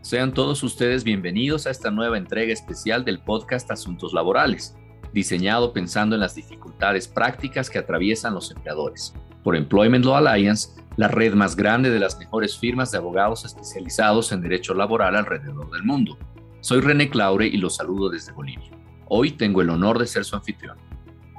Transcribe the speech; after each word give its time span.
Sean 0.00 0.32
todos 0.32 0.62
ustedes 0.62 1.02
bienvenidos 1.02 1.66
a 1.66 1.70
esta 1.70 1.90
nueva 1.90 2.16
entrega 2.16 2.52
especial 2.52 3.04
del 3.04 3.18
podcast 3.18 3.68
Asuntos 3.70 4.12
Laborales, 4.14 4.76
diseñado 5.12 5.72
pensando 5.72 6.14
en 6.14 6.20
las 6.20 6.36
dificultades 6.36 7.08
prácticas 7.08 7.68
que 7.68 7.78
atraviesan 7.78 8.32
los 8.32 8.50
empleadores. 8.52 9.12
Por 9.42 9.56
Employment 9.56 10.04
Law 10.04 10.14
Alliance, 10.24 10.80
la 10.96 11.08
red 11.08 11.34
más 11.34 11.56
grande 11.56 11.90
de 11.90 11.98
las 11.98 12.16
mejores 12.16 12.56
firmas 12.56 12.92
de 12.92 12.98
abogados 12.98 13.44
especializados 13.44 14.30
en 14.30 14.40
derecho 14.40 14.72
laboral 14.72 15.16
alrededor 15.16 15.68
del 15.72 15.82
mundo. 15.82 16.16
Soy 16.60 16.80
René 16.80 17.10
Claure 17.10 17.48
y 17.48 17.56
los 17.56 17.76
saludo 17.76 18.08
desde 18.08 18.32
Bolivia. 18.32 18.70
Hoy 19.08 19.32
tengo 19.32 19.62
el 19.62 19.70
honor 19.70 19.98
de 19.98 20.06
ser 20.06 20.24
su 20.24 20.36
anfitrión. 20.36 20.78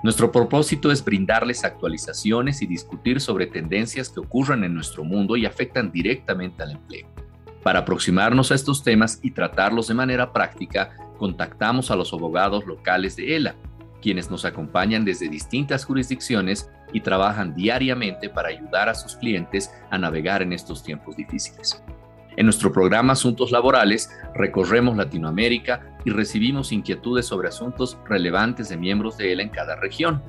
Nuestro 0.03 0.31
propósito 0.33 0.91
es 0.91 1.03
brindarles 1.03 1.63
actualizaciones 1.63 2.61
y 2.61 2.67
discutir 2.67 3.21
sobre 3.21 3.47
tendencias 3.47 4.09
que 4.09 4.19
ocurren 4.19 4.65
en 4.65 4.73
nuestro 4.73 5.05
mundo 5.05 5.37
y 5.37 5.45
afectan 5.45 5.91
directamente 5.91 6.61
al 6.61 6.71
empleo. 6.71 7.07
Para 7.63 7.79
aproximarnos 7.79 8.51
a 8.51 8.55
estos 8.55 8.83
temas 8.83 9.19
y 9.21 9.31
tratarlos 9.31 9.87
de 9.87 9.93
manera 9.93 10.31
práctica, 10.31 10.95
contactamos 11.17 11.91
a 11.91 11.95
los 11.95 12.13
abogados 12.13 12.65
locales 12.65 13.15
de 13.17 13.35
ELA, 13.35 13.55
quienes 14.01 14.31
nos 14.31 14.45
acompañan 14.45 15.03
desde 15.03 15.27
distintas 15.27 15.83
jurisdicciones 15.83 16.71
y 16.93 17.01
trabajan 17.01 17.53
diariamente 17.53 18.29
para 18.29 18.49
ayudar 18.49 18.87
a 18.87 18.95
sus 18.95 19.15
clientes 19.17 19.71
a 19.91 19.97
navegar 19.97 20.41
en 20.41 20.53
estos 20.53 20.83
tiempos 20.83 21.17
difíciles. 21.17 21.83
En 22.37 22.45
nuestro 22.45 22.71
programa 22.71 23.13
Asuntos 23.13 23.51
Laborales 23.51 24.09
recorremos 24.33 24.95
Latinoamérica 24.95 25.97
y 26.05 26.11
recibimos 26.11 26.71
inquietudes 26.71 27.25
sobre 27.25 27.49
asuntos 27.49 27.97
relevantes 28.07 28.69
de 28.69 28.77
miembros 28.77 29.17
de 29.17 29.33
ELA 29.33 29.43
en 29.43 29.49
cada 29.49 29.75
región. 29.75 30.23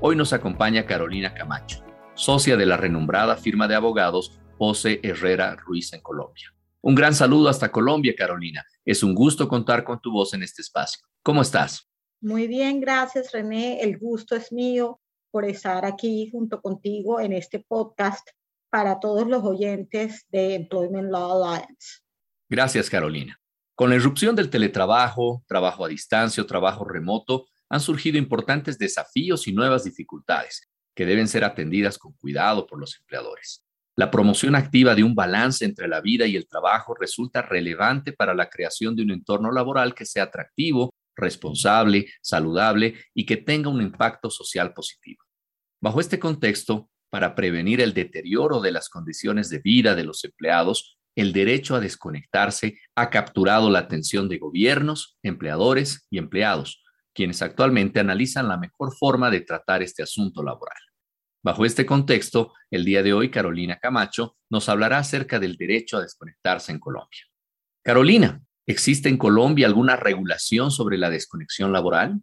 Hoy 0.00 0.16
nos 0.16 0.34
acompaña 0.34 0.84
Carolina 0.84 1.32
Camacho, 1.32 1.82
socia 2.12 2.58
de 2.58 2.66
la 2.66 2.76
renombrada 2.76 3.36
firma 3.36 3.66
de 3.66 3.76
abogados 3.76 4.38
José 4.58 5.00
Herrera 5.02 5.56
Ruiz 5.56 5.94
en 5.94 6.02
Colombia. 6.02 6.54
Un 6.86 6.94
gran 6.94 7.14
saludo 7.14 7.48
hasta 7.48 7.72
Colombia, 7.72 8.14
Carolina. 8.14 8.62
Es 8.84 9.02
un 9.02 9.14
gusto 9.14 9.48
contar 9.48 9.84
con 9.84 10.02
tu 10.02 10.12
voz 10.12 10.34
en 10.34 10.42
este 10.42 10.60
espacio. 10.60 11.02
¿Cómo 11.22 11.40
estás? 11.40 11.88
Muy 12.20 12.46
bien, 12.46 12.78
gracias 12.78 13.32
René. 13.32 13.80
El 13.80 13.96
gusto 13.96 14.36
es 14.36 14.52
mío 14.52 15.00
por 15.30 15.46
estar 15.46 15.86
aquí 15.86 16.28
junto 16.30 16.60
contigo 16.60 17.20
en 17.20 17.32
este 17.32 17.60
podcast 17.66 18.28
para 18.68 19.00
todos 19.00 19.26
los 19.26 19.42
oyentes 19.44 20.26
de 20.28 20.56
Employment 20.56 21.10
Law 21.10 21.42
Alliance. 21.42 22.02
Gracias, 22.50 22.90
Carolina. 22.90 23.40
Con 23.74 23.88
la 23.88 23.96
irrupción 23.96 24.36
del 24.36 24.50
teletrabajo, 24.50 25.42
trabajo 25.48 25.86
a 25.86 25.88
distancia 25.88 26.42
o 26.42 26.46
trabajo 26.46 26.84
remoto, 26.84 27.46
han 27.70 27.80
surgido 27.80 28.18
importantes 28.18 28.76
desafíos 28.76 29.48
y 29.48 29.54
nuevas 29.54 29.84
dificultades 29.84 30.68
que 30.94 31.06
deben 31.06 31.28
ser 31.28 31.44
atendidas 31.44 31.96
con 31.96 32.12
cuidado 32.12 32.66
por 32.66 32.78
los 32.78 32.94
empleadores. 33.00 33.63
La 33.96 34.10
promoción 34.10 34.56
activa 34.56 34.94
de 34.94 35.04
un 35.04 35.14
balance 35.14 35.64
entre 35.64 35.86
la 35.86 36.00
vida 36.00 36.26
y 36.26 36.34
el 36.34 36.48
trabajo 36.48 36.94
resulta 36.94 37.42
relevante 37.42 38.12
para 38.12 38.34
la 38.34 38.50
creación 38.50 38.96
de 38.96 39.02
un 39.02 39.12
entorno 39.12 39.52
laboral 39.52 39.94
que 39.94 40.04
sea 40.04 40.24
atractivo, 40.24 40.92
responsable, 41.14 42.06
saludable 42.20 42.96
y 43.14 43.24
que 43.24 43.36
tenga 43.36 43.70
un 43.70 43.80
impacto 43.80 44.30
social 44.30 44.74
positivo. 44.74 45.22
Bajo 45.80 46.00
este 46.00 46.18
contexto, 46.18 46.90
para 47.08 47.36
prevenir 47.36 47.80
el 47.80 47.94
deterioro 47.94 48.60
de 48.60 48.72
las 48.72 48.88
condiciones 48.88 49.48
de 49.48 49.60
vida 49.60 49.94
de 49.94 50.02
los 50.02 50.24
empleados, 50.24 50.98
el 51.14 51.32
derecho 51.32 51.76
a 51.76 51.80
desconectarse 51.80 52.80
ha 52.96 53.10
capturado 53.10 53.70
la 53.70 53.78
atención 53.78 54.28
de 54.28 54.38
gobiernos, 54.38 55.16
empleadores 55.22 56.08
y 56.10 56.18
empleados, 56.18 56.82
quienes 57.14 57.42
actualmente 57.42 58.00
analizan 58.00 58.48
la 58.48 58.56
mejor 58.56 58.92
forma 58.96 59.30
de 59.30 59.42
tratar 59.42 59.82
este 59.82 60.02
asunto 60.02 60.42
laboral. 60.42 60.82
Bajo 61.44 61.66
este 61.66 61.84
contexto, 61.84 62.54
el 62.70 62.86
día 62.86 63.02
de 63.02 63.12
hoy 63.12 63.30
Carolina 63.30 63.78
Camacho 63.78 64.38
nos 64.48 64.70
hablará 64.70 64.96
acerca 64.96 65.38
del 65.38 65.58
derecho 65.58 65.98
a 65.98 66.00
desconectarse 66.00 66.72
en 66.72 66.78
Colombia. 66.78 67.20
Carolina, 67.82 68.42
¿existe 68.64 69.10
en 69.10 69.18
Colombia 69.18 69.66
alguna 69.66 69.94
regulación 69.94 70.70
sobre 70.70 70.96
la 70.96 71.10
desconexión 71.10 71.70
laboral? 71.70 72.18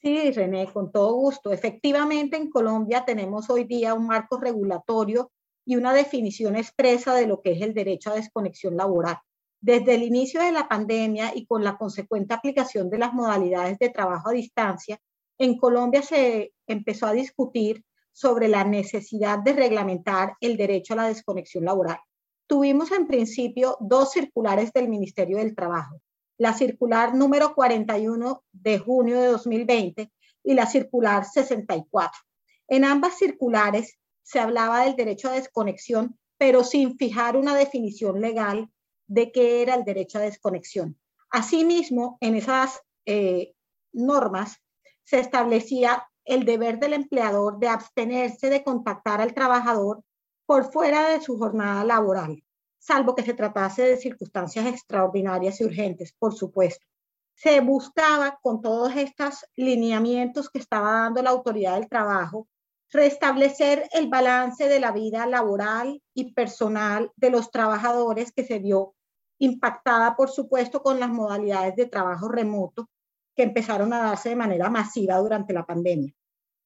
Sí, 0.00 0.30
René, 0.30 0.72
con 0.72 0.90
todo 0.90 1.12
gusto. 1.12 1.52
Efectivamente, 1.52 2.38
en 2.38 2.48
Colombia 2.48 3.04
tenemos 3.04 3.50
hoy 3.50 3.64
día 3.64 3.92
un 3.92 4.06
marco 4.06 4.40
regulatorio 4.40 5.30
y 5.66 5.76
una 5.76 5.92
definición 5.92 6.56
expresa 6.56 7.14
de 7.14 7.26
lo 7.26 7.42
que 7.42 7.52
es 7.52 7.60
el 7.60 7.74
derecho 7.74 8.10
a 8.10 8.14
desconexión 8.14 8.78
laboral. 8.78 9.18
Desde 9.60 9.96
el 9.96 10.02
inicio 10.02 10.40
de 10.40 10.50
la 10.50 10.66
pandemia 10.66 11.32
y 11.34 11.44
con 11.44 11.62
la 11.62 11.76
consecuente 11.76 12.32
aplicación 12.32 12.88
de 12.88 12.96
las 12.96 13.12
modalidades 13.12 13.78
de 13.78 13.90
trabajo 13.90 14.30
a 14.30 14.32
distancia, 14.32 14.98
en 15.36 15.58
Colombia 15.58 16.00
se 16.00 16.54
empezó 16.66 17.04
a 17.04 17.12
discutir 17.12 17.84
sobre 18.12 18.48
la 18.48 18.64
necesidad 18.64 19.38
de 19.38 19.54
reglamentar 19.54 20.34
el 20.40 20.56
derecho 20.56 20.92
a 20.92 20.96
la 20.96 21.08
desconexión 21.08 21.64
laboral. 21.64 21.98
Tuvimos 22.46 22.92
en 22.92 23.06
principio 23.06 23.76
dos 23.80 24.12
circulares 24.12 24.72
del 24.72 24.88
Ministerio 24.88 25.38
del 25.38 25.54
Trabajo, 25.54 26.00
la 26.38 26.52
circular 26.52 27.14
número 27.14 27.54
41 27.54 28.44
de 28.52 28.78
junio 28.78 29.20
de 29.20 29.28
2020 29.28 30.12
y 30.44 30.54
la 30.54 30.66
circular 30.66 31.24
64. 31.24 32.20
En 32.68 32.84
ambas 32.84 33.18
circulares 33.18 33.98
se 34.22 34.38
hablaba 34.38 34.84
del 34.84 34.96
derecho 34.96 35.28
a 35.28 35.32
desconexión, 35.32 36.18
pero 36.36 36.64
sin 36.64 36.96
fijar 36.96 37.36
una 37.36 37.54
definición 37.54 38.20
legal 38.20 38.70
de 39.06 39.32
qué 39.32 39.62
era 39.62 39.74
el 39.74 39.84
derecho 39.84 40.18
a 40.18 40.22
desconexión. 40.22 40.98
Asimismo, 41.30 42.18
en 42.20 42.36
esas 42.36 42.80
eh, 43.06 43.54
normas 43.92 44.58
se 45.04 45.18
establecía 45.18 46.06
el 46.24 46.44
deber 46.44 46.78
del 46.78 46.92
empleador 46.92 47.58
de 47.58 47.68
abstenerse 47.68 48.50
de 48.50 48.62
contactar 48.62 49.20
al 49.20 49.34
trabajador 49.34 50.02
por 50.46 50.70
fuera 50.72 51.08
de 51.08 51.20
su 51.20 51.38
jornada 51.38 51.84
laboral, 51.84 52.42
salvo 52.78 53.14
que 53.14 53.22
se 53.22 53.34
tratase 53.34 53.82
de 53.82 53.96
circunstancias 53.96 54.66
extraordinarias 54.66 55.60
y 55.60 55.64
urgentes, 55.64 56.12
por 56.18 56.34
supuesto. 56.34 56.86
Se 57.34 57.60
buscaba, 57.60 58.38
con 58.42 58.60
todos 58.60 58.94
estos 58.96 59.46
lineamientos 59.56 60.50
que 60.50 60.58
estaba 60.58 60.92
dando 60.92 61.22
la 61.22 61.30
autoridad 61.30 61.74
del 61.74 61.88
trabajo, 61.88 62.48
restablecer 62.90 63.88
el 63.92 64.08
balance 64.08 64.68
de 64.68 64.78
la 64.78 64.92
vida 64.92 65.26
laboral 65.26 66.02
y 66.14 66.34
personal 66.34 67.10
de 67.16 67.30
los 67.30 67.50
trabajadores 67.50 68.32
que 68.32 68.44
se 68.44 68.58
vio 68.58 68.94
impactada, 69.38 70.14
por 70.14 70.28
supuesto, 70.28 70.82
con 70.82 71.00
las 71.00 71.08
modalidades 71.08 71.74
de 71.74 71.86
trabajo 71.86 72.28
remoto 72.28 72.88
que 73.34 73.42
empezaron 73.42 73.92
a 73.92 74.02
darse 74.02 74.30
de 74.30 74.36
manera 74.36 74.70
masiva 74.70 75.16
durante 75.18 75.52
la 75.52 75.64
pandemia. 75.64 76.12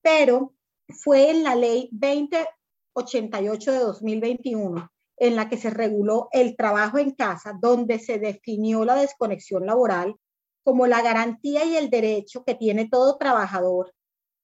Pero 0.03 0.54
fue 0.88 1.31
en 1.31 1.43
la 1.43 1.54
ley 1.54 1.88
2088 1.93 3.72
de 3.72 3.78
2021 3.78 4.91
en 5.19 5.37
la 5.37 5.49
que 5.49 5.56
se 5.56 5.71
reguló 5.71 6.28
el 6.32 6.56
trabajo 6.56 6.99
en 6.99 7.12
casa, 7.12 7.54
donde 7.59 7.99
se 7.99 8.19
definió 8.19 8.84
la 8.84 8.97
desconexión 8.97 9.65
laboral 9.65 10.15
como 10.62 10.87
la 10.87 11.00
garantía 11.00 11.65
y 11.65 11.77
el 11.77 11.88
derecho 11.88 12.44
que 12.44 12.54
tiene 12.54 12.88
todo 12.88 13.16
trabajador 13.16 13.94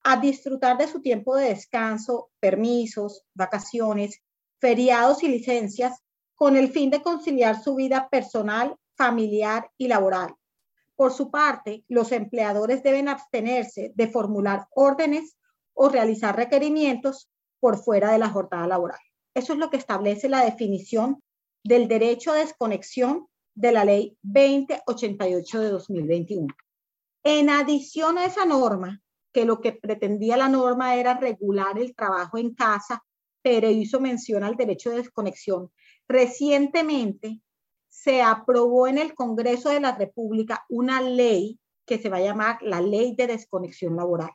a 0.05 0.21
disfrutar 0.21 0.79
de 0.79 0.89
su 0.89 1.01
tiempo 1.01 1.37
de 1.37 1.49
descanso, 1.49 2.31
permisos, 2.41 3.25
vacaciones, 3.35 4.21
feriados 4.61 5.23
y 5.23 5.29
licencias 5.29 6.01
con 6.35 6.57
el 6.57 6.71
fin 6.71 6.91
de 6.91 7.03
conciliar 7.03 7.63
su 7.63 7.75
vida 7.75 8.09
personal, 8.09 8.77
familiar 8.97 9.71
y 9.77 9.89
laboral 9.89 10.35
por 11.03 11.13
su 11.13 11.33
parte, 11.33 11.85
los 11.89 12.13
empleadores 12.13 12.85
deben 12.85 13.09
abstenerse 13.09 13.91
de 13.97 14.07
formular 14.07 14.69
órdenes 14.71 15.37
o 15.75 15.89
realizar 15.89 16.37
requerimientos 16.37 17.29
por 17.59 17.77
fuera 17.83 18.13
de 18.13 18.21
la 18.21 18.29
jornada 18.29 18.69
laboral. 18.69 19.01
Eso 19.35 19.53
es 19.53 19.59
lo 19.59 19.69
que 19.69 19.79
establece 19.79 20.29
la 20.29 20.45
definición 20.45 21.21
del 21.65 21.89
derecho 21.89 22.31
a 22.31 22.37
desconexión 22.37 23.27
de 23.53 23.73
la 23.73 23.85
ley 23.85 24.17
2088 24.23 25.61
de 25.61 25.71
2021. 25.71 26.47
En 27.25 27.51
adición 27.51 28.17
a 28.17 28.25
esa 28.25 28.45
norma, 28.45 29.03
que 29.33 29.45
lo 29.45 29.61
que 29.61 29.73
pretendía 29.73 30.37
la 30.37 30.49
norma 30.49 30.95
era 30.95 31.19
regular 31.19 31.81
el 31.81 31.97
trabajo 31.97 32.39
en 32.39 32.55
casa, 32.55 33.03
pero 33.43 33.69
hizo 33.69 33.99
mención 33.99 34.45
al 34.45 34.55
derecho 34.55 34.91
de 34.91 34.99
desconexión, 34.99 35.73
recientemente 36.07 37.41
se 37.93 38.23
aprobó 38.23 38.87
en 38.87 38.97
el 38.97 39.15
Congreso 39.15 39.69
de 39.69 39.79
la 39.79 39.95
República 39.95 40.65
una 40.71 41.03
ley 41.03 41.61
que 41.85 41.99
se 41.99 42.09
va 42.09 42.17
a 42.17 42.23
llamar 42.23 42.59
la 42.63 42.81
Ley 42.81 43.15
de 43.15 43.27
Desconexión 43.27 43.97
Laboral. 43.97 44.31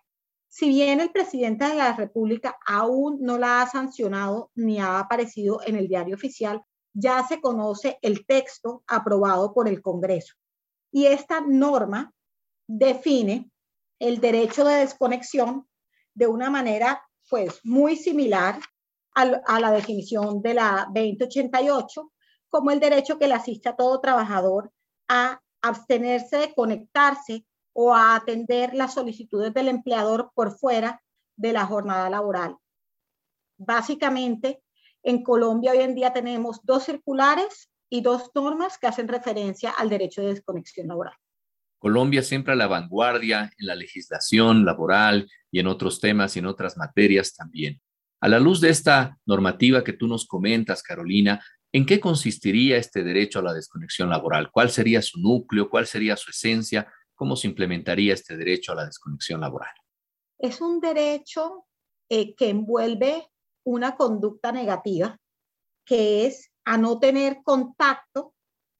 Si 0.48 0.70
bien 0.70 1.02
el 1.02 1.12
presidente 1.12 1.66
de 1.66 1.74
la 1.74 1.94
República 1.94 2.56
aún 2.68 3.18
no 3.20 3.40
la 3.40 3.62
ha 3.64 3.68
sancionado 3.68 4.52
ni 4.54 4.80
ha 4.80 5.00
aparecido 5.00 5.60
en 5.66 5.76
el 5.76 5.88
diario 5.88 6.16
oficial, 6.16 6.62
ya 6.94 7.26
se 7.28 7.42
conoce 7.42 7.98
el 8.04 8.28
texto 8.28 8.84
aprobado 8.86 9.56
por 9.56 9.68
el 9.68 9.82
Congreso. 9.82 10.36
Y 10.92 11.08
esta 11.08 11.42
norma 11.42 12.14
define 12.68 13.50
el 13.98 14.22
derecho 14.22 14.66
de 14.66 14.76
desconexión 14.76 15.68
de 16.14 16.28
una 16.28 16.52
manera 16.52 17.02
pues 17.28 17.60
muy 17.64 17.96
similar 17.96 18.60
a, 19.16 19.60
la 19.60 19.72
definición 19.72 20.44
de 20.44 20.54
la 20.54 20.86
2088 20.94 22.12
como 22.50 22.72
el 22.72 22.80
derecho 22.80 23.18
que 23.18 23.28
le 23.28 23.34
asiste 23.34 23.70
a 23.70 23.76
todo 23.76 24.00
trabajador 24.00 24.72
a 25.08 25.42
abstenerse 25.62 26.38
de 26.38 26.54
conectarse 26.54 27.46
o 27.74 27.94
a 27.94 28.16
atender 28.16 28.74
las 28.74 28.94
solicitudes 28.94 29.54
del 29.54 29.68
empleador 29.68 30.32
por 30.34 30.58
fuera 30.58 31.02
de 31.36 31.54
la 31.54 31.66
jornada 31.66 32.10
laboral. 32.10 32.58
Básicamente, 33.58 34.62
en 35.04 35.24
Colombia 35.24 35.72
hoy 35.72 35.80
en 35.80 35.96
día 35.96 36.14
tenemos 36.14 36.60
dos 36.64 36.84
circulares 36.84 37.70
y 37.90 38.02
dos 38.02 38.32
normas 38.36 38.78
que 38.78 38.88
hacen 38.88 39.08
referencia 39.08 39.72
al 39.72 39.90
derecho 39.90 40.22
de 40.22 40.30
desconexión 40.30 40.88
laboral. 40.88 41.14
Colombia 41.80 42.24
siempre 42.24 42.54
a 42.54 42.56
la 42.56 42.68
vanguardia 42.68 43.52
en 43.58 43.68
la 43.68 43.76
legislación 43.76 44.66
laboral 44.66 45.30
y 45.52 45.60
en 45.60 45.68
otros 45.68 46.02
temas 46.02 46.36
y 46.36 46.40
en 46.40 46.48
otras 46.48 46.76
materias 46.78 47.36
también. 47.36 47.80
A 48.20 48.28
la 48.28 48.40
luz 48.40 48.60
de 48.60 48.70
esta 48.70 49.18
normativa 49.28 49.84
que 49.84 49.94
tú 49.94 50.08
nos 50.08 50.26
comentas, 50.26 50.82
Carolina, 50.82 51.40
¿en 51.72 51.86
qué 51.86 52.00
consistiría 52.00 52.78
este 52.78 53.04
derecho 53.04 53.40
a 53.40 53.44
la 53.44 53.54
desconexión 53.54 54.10
laboral? 54.10 54.52
¿Cuál 54.52 54.70
sería 54.70 55.02
su 55.02 55.20
núcleo? 55.20 55.70
¿Cuál 55.70 55.88
sería 55.88 56.16
su 56.16 56.32
esencia? 56.32 56.92
¿Cómo 57.16 57.36
se 57.36 57.48
implementaría 57.48 58.14
este 58.14 58.38
derecho 58.38 58.72
a 58.72 58.76
la 58.76 58.86
desconexión 58.86 59.42
laboral? 59.42 59.74
Es 60.40 60.62
un 60.62 60.80
derecho 60.80 61.66
eh, 62.10 62.36
que 62.36 62.50
envuelve 62.50 63.28
una 63.66 63.96
conducta 63.96 64.52
negativa, 64.52 65.18
que 65.86 66.26
es 66.26 66.52
a 66.64 66.78
no 66.78 67.00
tener 67.00 67.42
contacto 67.44 68.34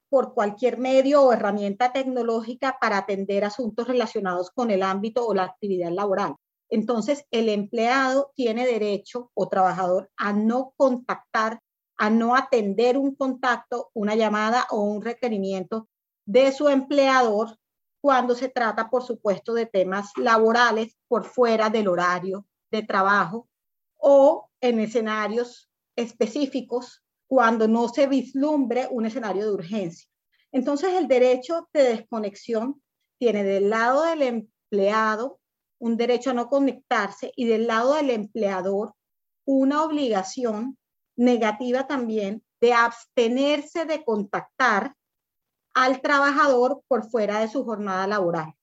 por 0.10 0.34
cualquier 0.34 0.78
medio 0.78 1.24
o 1.24 1.34
herramienta 1.34 1.92
tecnológica 1.92 2.78
para 2.80 3.00
atender 3.00 3.44
asuntos 3.44 3.88
relacionados 3.88 4.52
con 4.52 4.72
el 4.72 4.84
ámbito 4.84 5.26
o 5.26 5.34
la 5.34 5.44
actividad 5.44 5.92
laboral. 5.92 6.36
Entonces, 6.70 7.26
el 7.32 7.50
empleado 7.50 8.32
tiene 8.36 8.66
derecho 8.66 9.32
o 9.34 9.48
trabajador 9.48 10.10
a 10.18 10.34
no 10.34 10.74
contactar, 10.76 11.60
a 11.98 12.10
no 12.10 12.36
atender 12.36 12.98
un 12.98 13.16
contacto, 13.16 13.90
una 13.94 14.16
llamada 14.16 14.68
o 14.72 14.82
un 14.82 15.02
requerimiento 15.02 15.88
de 16.26 16.52
su 16.52 16.70
empleador 16.70 17.58
cuando 18.02 18.36
se 18.36 18.50
trata, 18.50 18.90
por 18.90 19.04
supuesto, 19.04 19.54
de 19.54 19.66
temas 19.66 20.12
laborales 20.18 20.96
por 21.08 21.26
fuera 21.26 21.70
del 21.70 21.88
horario 21.88 22.46
de 22.72 22.84
trabajo 22.84 23.48
o 23.96 24.50
en 24.62 24.80
escenarios 24.80 25.70
específicos 25.96 27.04
cuando 27.28 27.68
no 27.68 27.90
se 27.90 28.08
vislumbre 28.08 28.88
un 28.92 29.06
escenario 29.06 29.46
de 29.46 29.52
urgencia. 29.52 30.08
Entonces, 30.52 30.94
el 30.94 31.08
derecho 31.08 31.68
de 31.74 31.84
desconexión 31.84 32.82
tiene 33.18 33.44
del 33.44 33.70
lado 33.70 34.04
del 34.04 34.22
empleado 34.22 35.40
un 35.80 35.98
derecho 35.98 36.32
a 36.32 36.34
no 36.34 36.50
conectarse 36.50 37.32
y 37.36 37.46
del 37.46 37.68
lado 37.68 37.96
del 37.96 38.10
empleador 38.12 38.94
una 39.46 39.84
obligación 39.84 40.78
negativa 41.18 41.88
también 41.88 42.44
de 42.62 42.74
abstenerse 42.74 43.86
de 43.86 44.04
contactar 44.04 44.94
al 45.74 46.02
trabajador 46.02 46.82
por 46.88 47.10
fuera 47.10 47.40
de 47.40 47.50
su 47.50 47.64
jornada 47.64 48.08
laboral. 48.08 48.54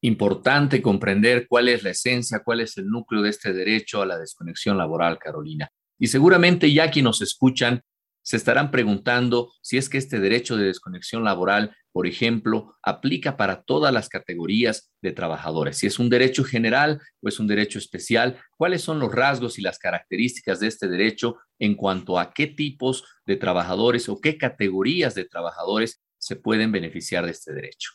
Importante 0.00 0.82
comprender 0.82 1.46
cuál 1.48 1.68
es 1.68 1.82
la 1.82 1.90
esencia, 1.90 2.42
cuál 2.44 2.60
es 2.60 2.76
el 2.76 2.86
núcleo 2.88 3.22
de 3.22 3.30
este 3.30 3.52
derecho 3.52 4.02
a 4.02 4.06
la 4.06 4.18
desconexión 4.18 4.76
laboral, 4.76 5.18
Carolina. 5.18 5.70
Y 5.98 6.08
seguramente 6.08 6.72
ya 6.72 6.90
quienes 6.90 7.04
nos 7.04 7.22
escuchan 7.22 7.82
se 8.22 8.36
estarán 8.36 8.70
preguntando 8.70 9.52
si 9.60 9.76
es 9.76 9.88
que 9.88 9.98
este 9.98 10.20
derecho 10.20 10.56
de 10.56 10.66
desconexión 10.66 11.24
laboral, 11.24 11.76
por 11.92 12.06
ejemplo, 12.06 12.76
aplica 12.82 13.36
para 13.36 13.62
todas 13.62 13.92
las 13.92 14.08
categorías 14.08 14.90
de 15.02 15.12
trabajadores. 15.12 15.78
Si 15.78 15.86
es 15.86 15.98
un 15.98 16.08
derecho 16.08 16.42
general 16.42 17.00
o 17.20 17.28
es 17.28 17.38
un 17.38 17.46
derecho 17.46 17.78
especial, 17.78 18.38
cuáles 18.56 18.82
son 18.82 18.98
los 18.98 19.14
rasgos 19.14 19.58
y 19.58 19.62
las 19.62 19.78
características 19.78 20.58
de 20.60 20.68
este 20.68 20.88
derecho 20.88 21.36
en 21.58 21.76
cuanto 21.76 22.18
a 22.18 22.32
qué 22.32 22.46
tipos 22.46 23.04
de 23.26 23.36
trabajadores 23.36 24.08
o 24.08 24.20
qué 24.20 24.38
categorías 24.38 25.14
de 25.14 25.26
trabajadores 25.26 26.02
se 26.18 26.36
pueden 26.36 26.72
beneficiar 26.72 27.24
de 27.26 27.32
este 27.32 27.52
derecho. 27.52 27.92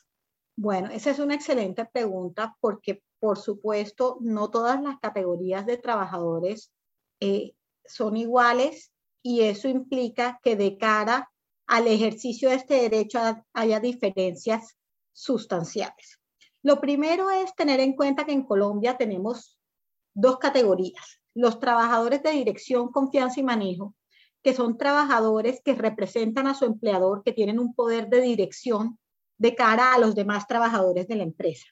Bueno, 0.55 0.89
esa 0.91 1.11
es 1.11 1.19
una 1.19 1.35
excelente 1.35 1.85
pregunta 1.85 2.55
porque, 2.59 3.01
por 3.19 3.37
supuesto, 3.37 4.17
no 4.21 4.49
todas 4.49 4.81
las 4.81 4.99
categorías 4.99 5.65
de 5.65 5.77
trabajadores 5.77 6.71
eh, 7.19 7.53
son 7.85 8.17
iguales 8.17 8.91
y 9.23 9.41
eso 9.41 9.67
implica 9.67 10.39
que 10.43 10.55
de 10.55 10.77
cara 10.77 11.29
al 11.67 11.87
ejercicio 11.87 12.49
de 12.49 12.55
este 12.55 12.75
derecho 12.75 13.19
haya 13.53 13.79
diferencias 13.79 14.77
sustanciales. 15.11 16.19
Lo 16.63 16.79
primero 16.81 17.29
es 17.29 17.53
tener 17.55 17.79
en 17.79 17.93
cuenta 17.93 18.25
que 18.25 18.31
en 18.31 18.43
Colombia 18.43 18.97
tenemos 18.97 19.59
dos 20.13 20.37
categorías. 20.37 21.21
Los 21.35 21.59
trabajadores 21.59 22.23
de 22.23 22.31
dirección, 22.31 22.91
confianza 22.91 23.39
y 23.39 23.43
manejo, 23.43 23.95
que 24.43 24.53
son 24.53 24.77
trabajadores 24.77 25.61
que 25.63 25.75
representan 25.75 26.47
a 26.47 26.55
su 26.55 26.65
empleador, 26.65 27.23
que 27.23 27.33
tienen 27.33 27.59
un 27.59 27.73
poder 27.75 28.07
de 28.07 28.21
dirección 28.21 28.97
de 29.37 29.53
cara 29.55 29.93
a 29.93 29.99
los 29.99 30.15
demás 30.15 30.47
trabajadores 30.47 31.07
de 31.07 31.15
la 31.15 31.23
empresa. 31.23 31.67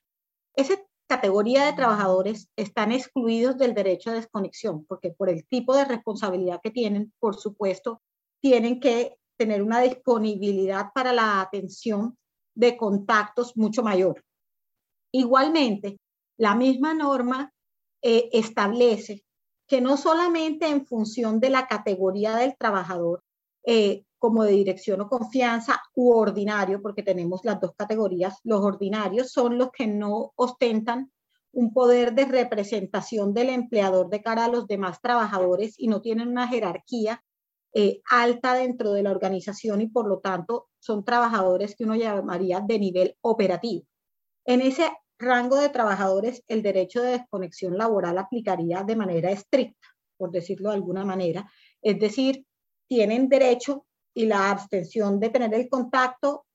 Esa 0.55 0.75
categoría 1.07 1.65
de 1.65 1.73
trabajadores 1.73 2.49
están 2.55 2.91
excluidos 2.91 3.57
del 3.57 3.73
derecho 3.73 4.11
de 4.11 4.17
desconexión, 4.17 4.85
porque 4.85 5.11
por 5.11 5.29
el 5.29 5.47
tipo 5.47 5.75
de 5.75 5.85
responsabilidad 5.85 6.59
que 6.61 6.71
tienen, 6.71 7.13
por 7.19 7.35
supuesto, 7.35 8.01
tienen 8.41 8.79
que 8.79 9.17
tener 9.37 9.61
una 9.61 9.81
disponibilidad 9.81 10.87
para 10.93 11.13
la 11.13 11.41
atención 11.41 12.17
de 12.55 12.77
contactos 12.77 13.55
mucho 13.57 13.83
mayor. 13.83 14.23
Igualmente, 15.11 15.99
la 16.37 16.55
misma 16.55 16.93
norma 16.93 17.51
eh, 18.01 18.29
establece 18.33 19.25
que 19.67 19.81
no 19.81 19.97
solamente 19.97 20.67
en 20.67 20.85
función 20.85 21.39
de 21.39 21.49
la 21.49 21.67
categoría 21.67 22.35
del 22.35 22.55
trabajador, 22.57 23.23
eh, 23.65 24.03
como 24.17 24.43
de 24.43 24.51
dirección 24.51 25.01
o 25.01 25.09
confianza 25.09 25.81
u 25.93 26.11
ordinario, 26.11 26.81
porque 26.81 27.03
tenemos 27.03 27.41
las 27.43 27.59
dos 27.59 27.73
categorías, 27.75 28.39
los 28.43 28.61
ordinarios 28.61 29.31
son 29.31 29.57
los 29.57 29.71
que 29.71 29.87
no 29.87 30.33
ostentan 30.35 31.11
un 31.51 31.73
poder 31.73 32.13
de 32.13 32.25
representación 32.25 33.33
del 33.33 33.49
empleador 33.49 34.09
de 34.09 34.21
cara 34.21 34.45
a 34.45 34.49
los 34.49 34.67
demás 34.67 35.01
trabajadores 35.01 35.75
y 35.77 35.87
no 35.87 36.01
tienen 36.01 36.27
una 36.27 36.47
jerarquía 36.47 37.23
eh, 37.77 38.01
alta 38.09 38.53
dentro 38.53 38.93
de 38.93 39.03
la 39.03 39.11
organización 39.11 39.81
y 39.81 39.87
por 39.87 40.07
lo 40.07 40.19
tanto 40.19 40.69
son 40.79 41.03
trabajadores 41.03 41.75
que 41.75 41.83
uno 41.83 41.95
llamaría 41.95 42.61
de 42.61 42.79
nivel 42.79 43.17
operativo. 43.19 43.85
En 44.45 44.61
ese 44.61 44.89
rango 45.19 45.57
de 45.57 45.67
trabajadores, 45.67 46.41
el 46.47 46.61
derecho 46.61 47.01
de 47.01 47.11
desconexión 47.11 47.77
laboral 47.77 48.17
aplicaría 48.17 48.83
de 48.83 48.95
manera 48.95 49.29
estricta, 49.29 49.89
por 50.15 50.31
decirlo 50.31 50.69
de 50.69 50.75
alguna 50.75 51.03
manera. 51.03 51.51
Es 51.81 51.99
decir, 51.99 52.45
tienen 52.87 53.27
derecho 53.27 53.85
y 54.13 54.25
la 54.25 54.51
abstención 54.51 55.19
de 55.19 55.29
tener 55.29 55.53
el 55.53 55.67
contacto 55.67 56.45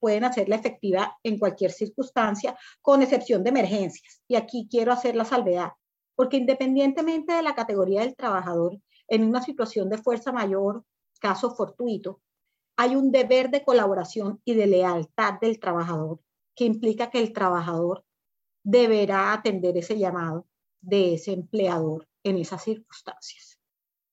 pueden 0.00 0.24
hacerla 0.24 0.56
efectiva 0.56 1.18
en 1.22 1.38
cualquier 1.38 1.70
circunstancia, 1.70 2.56
con 2.80 3.02
excepción 3.02 3.44
de 3.44 3.50
emergencias. 3.50 4.22
Y 4.26 4.36
aquí 4.36 4.66
quiero 4.70 4.90
hacer 4.90 5.16
la 5.16 5.26
salvedad, 5.26 5.72
porque 6.14 6.38
independientemente 6.38 7.34
de 7.34 7.42
la 7.42 7.54
categoría 7.54 8.00
del 8.00 8.16
trabajador, 8.16 8.78
en 9.08 9.24
una 9.24 9.42
situación 9.42 9.88
de 9.88 9.98
fuerza 9.98 10.32
mayor, 10.32 10.84
caso 11.20 11.54
fortuito, 11.54 12.20
hay 12.76 12.96
un 12.96 13.12
deber 13.12 13.50
de 13.50 13.64
colaboración 13.64 14.40
y 14.44 14.54
de 14.54 14.66
lealtad 14.66 15.34
del 15.40 15.60
trabajador 15.60 16.20
que 16.54 16.64
implica 16.64 17.10
que 17.10 17.20
el 17.20 17.32
trabajador 17.32 18.04
deberá 18.64 19.32
atender 19.32 19.76
ese 19.76 19.98
llamado 19.98 20.46
de 20.80 21.14
ese 21.14 21.32
empleador 21.32 22.08
en 22.22 22.38
esas 22.38 22.62
circunstancias. 22.62 23.58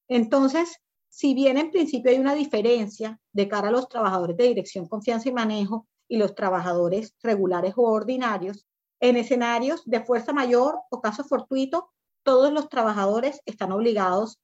Entonces, 0.07 0.81
si 1.09 1.33
bien 1.33 1.57
en 1.57 1.71
principio 1.71 2.11
hay 2.11 2.19
una 2.19 2.35
diferencia 2.35 3.19
de 3.33 3.47
cara 3.47 3.69
a 3.69 3.71
los 3.71 3.89
trabajadores 3.89 4.37
de 4.37 4.47
dirección, 4.47 4.87
confianza 4.87 5.29
y 5.29 5.33
manejo 5.33 5.87
y 6.07 6.17
los 6.17 6.35
trabajadores 6.35 7.15
regulares 7.21 7.73
o 7.75 7.83
ordinarios, 7.83 8.65
en 8.99 9.15
escenarios 9.15 9.83
de 9.85 10.03
fuerza 10.03 10.33
mayor 10.33 10.79
o 10.89 11.01
caso 11.01 11.23
fortuito, 11.23 11.91
todos 12.23 12.51
los 12.51 12.69
trabajadores 12.69 13.41
están 13.45 13.71
obligados 13.71 14.39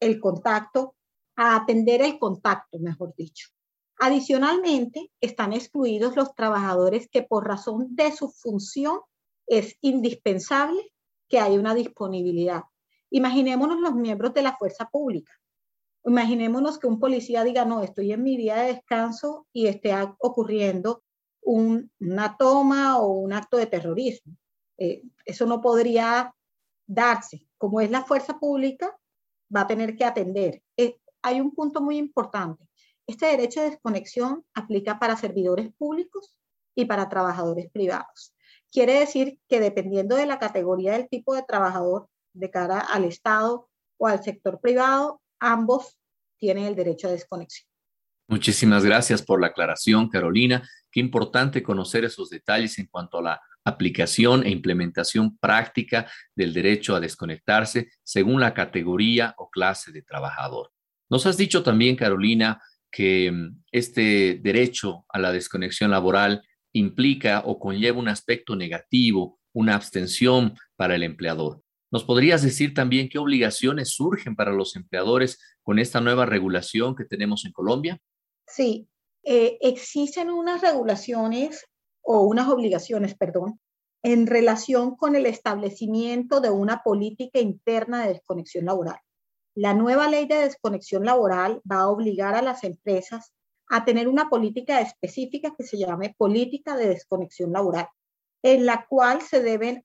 el 0.00 0.20
contacto, 0.20 0.94
a 1.36 1.56
atender 1.56 2.02
el 2.02 2.18
contacto, 2.18 2.78
mejor 2.78 3.14
dicho. 3.16 3.48
Adicionalmente, 3.98 5.10
están 5.20 5.52
excluidos 5.52 6.16
los 6.16 6.34
trabajadores 6.34 7.08
que 7.10 7.22
por 7.22 7.46
razón 7.46 7.94
de 7.96 8.12
su 8.12 8.30
función 8.30 9.00
es 9.46 9.76
indispensable 9.80 10.92
que 11.28 11.38
haya 11.38 11.58
una 11.58 11.74
disponibilidad. 11.74 12.62
Imaginémonos 13.10 13.80
los 13.80 13.94
miembros 13.94 14.32
de 14.34 14.42
la 14.42 14.56
fuerza 14.56 14.88
pública. 14.90 15.32
Imaginémonos 16.04 16.78
que 16.78 16.86
un 16.86 16.98
policía 16.98 17.44
diga, 17.44 17.64
no, 17.64 17.82
estoy 17.82 18.12
en 18.12 18.22
mi 18.22 18.36
día 18.36 18.56
de 18.56 18.74
descanso 18.74 19.46
y 19.52 19.66
esté 19.66 19.94
ocurriendo 20.18 21.02
una 21.42 22.36
toma 22.38 22.98
o 22.98 23.12
un 23.12 23.32
acto 23.32 23.56
de 23.56 23.66
terrorismo. 23.66 24.36
Eh, 24.78 25.02
eso 25.24 25.46
no 25.46 25.60
podría 25.60 26.34
darse. 26.86 27.46
Como 27.58 27.80
es 27.80 27.90
la 27.90 28.04
fuerza 28.04 28.38
pública, 28.38 28.96
va 29.54 29.62
a 29.62 29.66
tener 29.66 29.96
que 29.96 30.04
atender. 30.04 30.62
Eh, 30.76 30.96
hay 31.22 31.40
un 31.40 31.54
punto 31.54 31.80
muy 31.80 31.98
importante. 31.98 32.64
Este 33.06 33.26
derecho 33.26 33.60
de 33.60 33.70
desconexión 33.70 34.44
aplica 34.54 34.98
para 34.98 35.16
servidores 35.16 35.72
públicos 35.76 36.34
y 36.74 36.84
para 36.84 37.08
trabajadores 37.08 37.70
privados. 37.70 38.34
Quiere 38.70 39.00
decir 39.00 39.40
que 39.48 39.60
dependiendo 39.60 40.16
de 40.16 40.26
la 40.26 40.38
categoría 40.38 40.92
del 40.92 41.08
tipo 41.08 41.34
de 41.34 41.42
trabajador 41.42 42.08
de 42.32 42.50
cara 42.50 42.78
al 42.78 43.04
Estado 43.04 43.68
o 43.98 44.06
al 44.06 44.22
sector 44.22 44.60
privado, 44.60 45.20
ambos 45.40 45.98
tienen 46.38 46.64
el 46.64 46.76
derecho 46.76 47.08
a 47.08 47.12
desconexión. 47.12 47.68
Muchísimas 48.28 48.84
gracias 48.84 49.22
por 49.22 49.40
la 49.40 49.48
aclaración, 49.48 50.08
Carolina. 50.08 50.62
Qué 50.90 51.00
importante 51.00 51.64
conocer 51.64 52.04
esos 52.04 52.30
detalles 52.30 52.78
en 52.78 52.86
cuanto 52.86 53.18
a 53.18 53.22
la 53.22 53.40
aplicación 53.64 54.44
e 54.44 54.50
implementación 54.50 55.36
práctica 55.38 56.10
del 56.34 56.52
derecho 56.52 56.94
a 56.94 57.00
desconectarse 57.00 57.90
según 58.02 58.40
la 58.40 58.54
categoría 58.54 59.34
o 59.38 59.50
clase 59.50 59.92
de 59.92 60.02
trabajador. 60.02 60.70
Nos 61.10 61.26
has 61.26 61.36
dicho 61.36 61.62
también, 61.62 61.96
Carolina, 61.96 62.60
que 62.90 63.30
mm, 63.30 63.62
este 63.72 64.40
derecho 64.42 65.04
a 65.08 65.18
la 65.18 65.32
desconexión 65.32 65.90
laboral 65.90 66.42
implica 66.72 67.42
o 67.44 67.58
conlleva 67.58 67.98
un 67.98 68.08
aspecto 68.08 68.56
negativo, 68.56 69.38
una 69.52 69.74
abstención 69.74 70.54
para 70.76 70.94
el 70.94 71.02
empleador. 71.02 71.62
¿Nos 71.92 72.04
podrías 72.04 72.42
decir 72.42 72.72
también 72.72 73.08
qué 73.08 73.18
obligaciones 73.18 73.90
surgen 73.90 74.36
para 74.36 74.52
los 74.52 74.76
empleadores 74.76 75.38
con 75.62 75.80
esta 75.80 76.00
nueva 76.00 76.24
regulación 76.24 76.94
que 76.94 77.04
tenemos 77.04 77.44
en 77.44 77.52
Colombia? 77.52 77.98
Sí, 78.46 78.88
eh, 79.24 79.58
existen 79.60 80.30
unas 80.30 80.62
regulaciones 80.62 81.66
o 82.02 82.22
unas 82.22 82.48
obligaciones, 82.48 83.14
perdón, 83.14 83.60
en 84.02 84.26
relación 84.26 84.96
con 84.96 85.14
el 85.16 85.26
establecimiento 85.26 86.40
de 86.40 86.50
una 86.50 86.82
política 86.82 87.38
interna 87.38 88.02
de 88.02 88.14
desconexión 88.14 88.64
laboral. 88.64 88.98
La 89.54 89.74
nueva 89.74 90.08
ley 90.08 90.26
de 90.26 90.36
desconexión 90.36 91.04
laboral 91.04 91.60
va 91.70 91.80
a 91.80 91.88
obligar 91.88 92.34
a 92.34 92.42
las 92.42 92.64
empresas 92.64 93.34
a 93.68 93.84
tener 93.84 94.08
una 94.08 94.28
política 94.28 94.80
específica 94.80 95.54
que 95.56 95.64
se 95.64 95.78
llame 95.78 96.14
política 96.16 96.76
de 96.76 96.88
desconexión 96.88 97.52
laboral, 97.52 97.88
en 98.42 98.66
la 98.66 98.86
cual 98.88 99.22
se 99.22 99.42
deben 99.42 99.82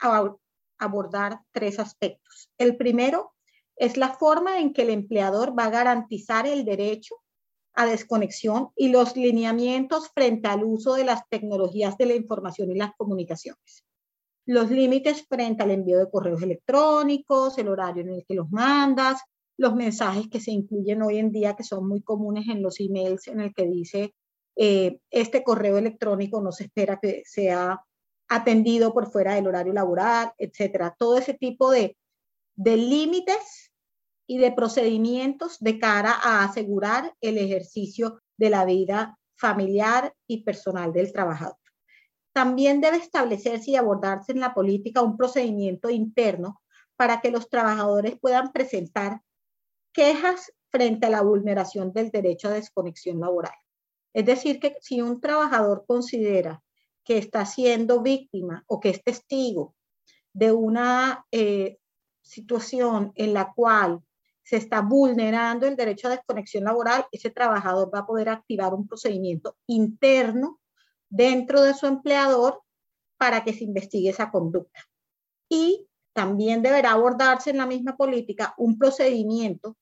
abordar 0.77 1.41
tres 1.51 1.79
aspectos. 1.79 2.49
El 2.57 2.77
primero 2.77 3.33
es 3.75 3.97
la 3.97 4.13
forma 4.13 4.59
en 4.59 4.73
que 4.73 4.83
el 4.83 4.89
empleador 4.89 5.57
va 5.57 5.65
a 5.65 5.71
garantizar 5.71 6.47
el 6.47 6.63
derecho 6.63 7.15
a 7.75 7.85
desconexión 7.85 8.69
y 8.75 8.89
los 8.89 9.15
lineamientos 9.15 10.09
frente 10.09 10.47
al 10.47 10.63
uso 10.63 10.93
de 10.93 11.03
las 11.03 11.27
tecnologías 11.29 11.97
de 11.97 12.05
la 12.05 12.15
información 12.15 12.71
y 12.71 12.75
las 12.75 12.91
comunicaciones. 12.97 13.83
Los 14.45 14.69
límites 14.69 15.25
frente 15.27 15.63
al 15.63 15.71
envío 15.71 15.97
de 15.97 16.09
correos 16.09 16.41
electrónicos, 16.41 17.57
el 17.57 17.67
horario 17.67 18.03
en 18.03 18.09
el 18.09 18.25
que 18.25 18.35
los 18.35 18.49
mandas, 18.51 19.21
los 19.57 19.75
mensajes 19.75 20.27
que 20.29 20.39
se 20.39 20.51
incluyen 20.51 21.01
hoy 21.01 21.17
en 21.17 21.31
día, 21.31 21.55
que 21.55 21.63
son 21.63 21.87
muy 21.87 22.01
comunes 22.01 22.47
en 22.47 22.61
los 22.61 22.79
emails, 22.79 23.27
en 23.27 23.39
el 23.39 23.53
que 23.53 23.65
dice, 23.65 24.13
eh, 24.55 24.99
este 25.09 25.43
correo 25.43 25.77
electrónico 25.77 26.41
no 26.41 26.51
se 26.51 26.65
espera 26.65 26.99
que 27.01 27.23
sea 27.25 27.81
atendido 28.27 28.93
por 28.93 29.11
fuera 29.11 29.35
del 29.35 29.47
horario 29.47 29.73
laboral, 29.73 30.31
etcétera. 30.37 30.95
Todo 30.97 31.17
ese 31.17 31.33
tipo 31.33 31.71
de, 31.71 31.97
de 32.55 32.77
límites 32.77 33.64
y 34.27 34.37
de 34.37 34.51
procedimientos 34.51 35.57
de 35.59 35.79
cara 35.79 36.11
a 36.11 36.43
asegurar 36.43 37.13
el 37.21 37.37
ejercicio 37.37 38.21
de 38.37 38.49
la 38.49 38.65
vida 38.65 39.17
familiar 39.37 40.13
y 40.27 40.43
personal 40.43 40.93
del 40.93 41.11
trabajador. 41.11 41.57
También 42.33 42.81
debe 42.81 42.97
establecerse 42.97 43.71
y 43.71 43.75
abordarse 43.75 44.31
en 44.31 44.39
la 44.39 44.53
política 44.53 45.01
un 45.01 45.17
procedimiento 45.17 45.89
interno 45.89 46.61
para 46.95 47.21
que 47.21 47.31
los 47.31 47.49
trabajadores 47.49 48.19
puedan 48.19 48.51
presentar 48.51 49.21
quejas 49.93 50.51
frente 50.69 51.05
a 51.05 51.09
la 51.09 51.21
vulneración 51.21 51.93
del 51.93 52.09
derecho 52.11 52.49
a 52.49 52.51
desconexión 52.51 53.19
laboral. 53.19 53.53
Es 54.13 54.25
decir, 54.25 54.59
que 54.59 54.75
si 54.81 55.01
un 55.01 55.21
trabajador 55.21 55.85
considera 55.87 56.61
que 57.03 57.17
está 57.17 57.45
siendo 57.45 58.01
víctima 58.01 58.63
o 58.67 58.79
que 58.79 58.89
es 58.89 59.03
testigo 59.03 59.75
de 60.33 60.51
una 60.51 61.25
eh, 61.31 61.77
situación 62.21 63.13
en 63.15 63.33
la 63.33 63.53
cual 63.53 64.01
se 64.45 64.57
está 64.57 64.81
vulnerando 64.81 65.65
el 65.65 65.75
derecho 65.75 66.07
a 66.07 66.11
desconexión 66.11 66.65
laboral, 66.65 67.07
ese 67.11 67.31
trabajador 67.31 67.91
va 67.93 67.99
a 67.99 68.05
poder 68.05 68.29
activar 68.29 68.75
un 68.75 68.87
procedimiento 68.87 69.57
interno 69.65 70.59
dentro 71.09 71.63
de 71.63 71.73
su 71.73 71.87
empleador 71.87 72.61
para 73.17 73.43
que 73.43 73.53
se 73.53 73.63
investigue 73.63 74.11
esa 74.11 74.29
conducta. 74.29 74.81
Y 75.49 75.87
también 76.13 76.61
deberá 76.61 76.91
abordarse 76.91 77.49
en 77.49 77.57
la 77.57 77.65
misma 77.65 77.97
política 77.97 78.53
un 78.57 78.77
procedimiento 78.77 79.75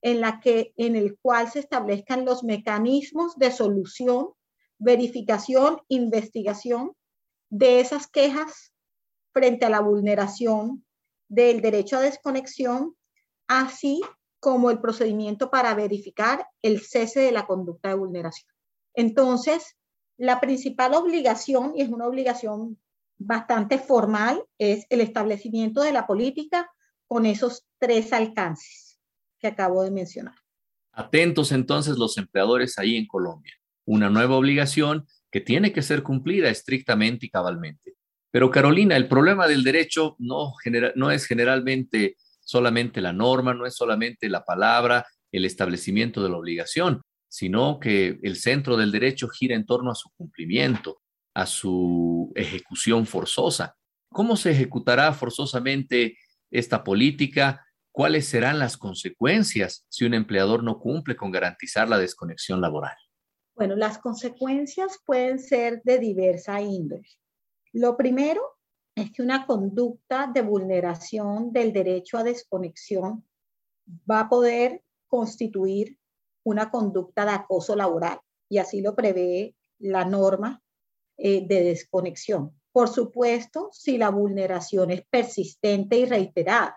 en, 0.00 0.20
la 0.20 0.38
que, 0.38 0.72
en 0.76 0.94
el 0.94 1.18
cual 1.18 1.50
se 1.50 1.58
establezcan 1.58 2.24
los 2.24 2.44
mecanismos 2.44 3.36
de 3.36 3.50
solución, 3.50 4.28
verificación, 4.78 5.80
investigación 5.88 6.92
de 7.50 7.80
esas 7.80 8.06
quejas 8.06 8.72
frente 9.32 9.64
a 9.64 9.70
la 9.70 9.80
vulneración 9.80 10.84
del 11.28 11.60
derecho 11.60 11.96
a 11.96 12.00
desconexión 12.00 12.94
así 13.48 14.00
como 14.40 14.70
el 14.70 14.80
procedimiento 14.80 15.50
para 15.50 15.74
verificar 15.74 16.46
el 16.62 16.80
cese 16.80 17.20
de 17.20 17.32
la 17.32 17.46
conducta 17.46 17.88
de 17.88 17.94
vulneración. 17.94 18.52
Entonces, 18.94 19.76
la 20.16 20.40
principal 20.40 20.94
obligación, 20.94 21.72
y 21.74 21.82
es 21.82 21.88
una 21.88 22.06
obligación 22.06 22.78
bastante 23.16 23.78
formal, 23.78 24.44
es 24.58 24.86
el 24.90 25.00
establecimiento 25.00 25.80
de 25.82 25.92
la 25.92 26.06
política 26.06 26.70
con 27.06 27.26
esos 27.26 27.64
tres 27.78 28.12
alcances 28.12 29.00
que 29.38 29.46
acabo 29.46 29.82
de 29.82 29.90
mencionar. 29.90 30.34
Atentos 30.92 31.50
entonces 31.52 31.96
los 31.96 32.18
empleadores 32.18 32.78
ahí 32.78 32.96
en 32.96 33.06
Colombia. 33.06 33.52
Una 33.84 34.08
nueva 34.10 34.36
obligación 34.36 35.06
que 35.30 35.40
tiene 35.40 35.72
que 35.72 35.82
ser 35.82 36.02
cumplida 36.02 36.48
estrictamente 36.48 37.26
y 37.26 37.30
cabalmente. 37.30 37.94
Pero 38.30 38.50
Carolina, 38.50 38.96
el 38.96 39.08
problema 39.08 39.48
del 39.48 39.64
derecho 39.64 40.16
no, 40.18 40.54
no 40.94 41.10
es 41.10 41.26
generalmente 41.26 42.16
solamente 42.44 43.00
la 43.00 43.12
norma, 43.12 43.54
no 43.54 43.66
es 43.66 43.74
solamente 43.74 44.28
la 44.28 44.44
palabra, 44.44 45.06
el 45.32 45.44
establecimiento 45.44 46.22
de 46.22 46.28
la 46.28 46.36
obligación, 46.36 47.02
sino 47.28 47.80
que 47.80 48.20
el 48.22 48.36
centro 48.36 48.76
del 48.76 48.92
derecho 48.92 49.28
gira 49.28 49.56
en 49.56 49.66
torno 49.66 49.90
a 49.90 49.96
su 49.96 50.10
cumplimiento, 50.16 51.00
a 51.34 51.46
su 51.46 52.32
ejecución 52.36 53.06
forzosa. 53.06 53.76
¿Cómo 54.10 54.36
se 54.36 54.52
ejecutará 54.52 55.12
forzosamente 55.12 56.16
esta 56.50 56.84
política? 56.84 57.66
¿Cuáles 57.90 58.26
serán 58.26 58.60
las 58.60 58.76
consecuencias 58.76 59.84
si 59.88 60.04
un 60.04 60.14
empleador 60.14 60.62
no 60.62 60.78
cumple 60.78 61.16
con 61.16 61.32
garantizar 61.32 61.88
la 61.88 61.98
desconexión 61.98 62.60
laboral? 62.60 62.96
Bueno, 63.56 63.74
las 63.76 63.98
consecuencias 63.98 64.98
pueden 65.04 65.38
ser 65.38 65.80
de 65.84 65.98
diversa 65.98 66.60
índole. 66.60 67.08
Lo 67.72 67.96
primero 67.96 68.40
es 68.94 69.10
que 69.10 69.22
una 69.22 69.46
conducta 69.46 70.30
de 70.32 70.42
vulneración 70.42 71.52
del 71.52 71.72
derecho 71.72 72.18
a 72.18 72.24
desconexión 72.24 73.24
va 74.10 74.20
a 74.20 74.28
poder 74.28 74.82
constituir 75.06 75.98
una 76.44 76.70
conducta 76.70 77.24
de 77.24 77.32
acoso 77.32 77.74
laboral 77.74 78.20
y 78.48 78.58
así 78.58 78.80
lo 78.80 78.94
prevé 78.94 79.54
la 79.78 80.04
norma 80.04 80.62
eh, 81.16 81.46
de 81.46 81.64
desconexión. 81.64 82.52
Por 82.72 82.88
supuesto, 82.88 83.68
si 83.72 83.98
la 83.98 84.10
vulneración 84.10 84.90
es 84.90 85.02
persistente 85.08 85.98
y 85.98 86.04
reiterada. 86.06 86.76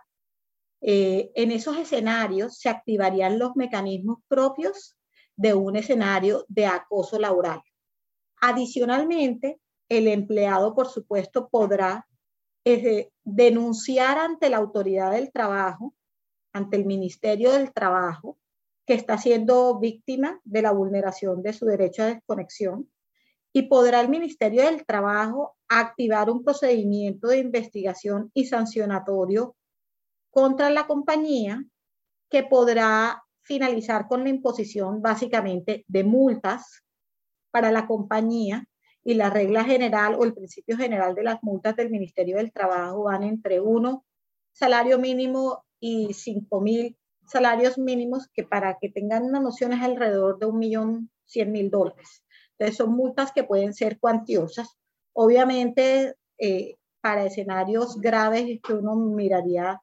Eh, 0.82 1.32
en 1.34 1.52
esos 1.52 1.76
escenarios 1.78 2.60
se 2.60 2.70
activarían 2.70 3.40
los 3.40 3.56
mecanismos 3.56 4.20
propios 4.28 4.96
de 5.36 5.54
un 5.54 5.76
escenario 5.76 6.46
de 6.48 6.68
acoso 6.68 7.20
laboral. 7.20 7.62
Adicionalmente, 8.42 9.60
el 9.90 10.08
empleado, 10.08 10.76
por 10.76 10.88
supuesto, 10.88 11.50
podrá 11.50 12.08
eh, 12.66 13.10
denunciar 13.24 14.18
ante 14.18 14.50
la 14.50 14.58
autoridad 14.58 15.12
del 15.12 15.32
trabajo, 15.32 15.94
ante 16.54 16.78
el 16.78 16.86
Ministerio 16.86 17.52
del 17.54 17.72
Trabajo, 17.72 18.38
que 18.86 18.94
está 18.94 19.18
siendo 19.18 19.80
víctima 19.80 20.40
de 20.44 20.62
la 20.62 20.72
vulneración 20.72 21.44
de 21.44 21.54
su 21.54 21.66
derecho 21.66 22.04
a 22.04 22.08
desconexión 22.08 22.90
y 23.54 23.64
podrá 23.64 24.02
el 24.02 24.10
Ministerio 24.10 24.64
del 24.64 24.86
Trabajo 24.86 25.58
activar 25.68 26.30
un 26.30 26.44
procedimiento 26.44 27.28
de 27.28 27.40
investigación 27.40 28.32
y 28.34 28.46
sancionatorio 28.46 29.56
contra 30.30 30.70
la 30.70 30.88
compañía 30.88 31.66
que 32.30 32.44
podrá 32.44 33.24
finalizar 33.42 34.08
con 34.08 34.24
la 34.24 34.30
imposición 34.30 35.02
básicamente 35.02 35.86
de 35.88 36.04
multas 36.04 36.84
para 37.50 37.72
la 37.72 37.88
compañía 37.88 38.68
y 39.08 39.14
la 39.14 39.30
regla 39.30 39.64
general 39.64 40.16
o 40.20 40.26
el 40.26 40.34
principio 40.34 40.76
general 40.76 41.16
de 41.16 41.24
las 41.24 41.42
multas 41.42 41.78
del 41.78 41.90
Ministerio 41.90 42.36
del 42.36 42.52
Trabajo 42.52 43.04
van 43.04 43.24
entre 43.24 43.62
uno 43.62 44.04
salario 44.52 45.00
mínimo 45.00 45.64
y 45.80 46.14
cinco 46.14 46.60
mil 46.60 46.98
salarios 47.26 47.78
mínimos, 47.78 48.28
que 48.34 48.44
para 48.44 48.78
que 48.82 48.90
tengan 48.90 49.24
una 49.24 49.40
noción 49.40 49.72
es 49.72 49.82
alrededor 49.82 50.40
de 50.40 50.48
un 50.48 50.60
millón 50.60 51.10
cien 51.26 51.54
mil 51.54 51.70
dólares. 51.70 52.26
Entonces 52.52 52.76
son 52.76 52.98
multas 52.98 53.32
que 53.32 53.46
pueden 53.46 53.74
ser 53.74 53.98
cuantiosas. 53.98 54.78
Obviamente, 55.14 56.16
eh, 56.38 56.76
para 57.00 57.28
escenarios 57.28 58.02
graves 58.02 58.44
es 58.50 58.62
que 58.62 58.74
uno 58.74 58.98
miraría 58.98 59.82